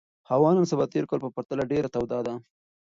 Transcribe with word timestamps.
هوا 0.29 0.49
نن 0.55 0.65
سبا 0.71 0.85
د 0.87 0.91
تېر 0.93 1.05
کال 1.09 1.19
په 1.23 1.29
پرتله 1.35 1.63
ډېره 1.71 1.89
توده 1.95 2.19
ده. 2.27 2.33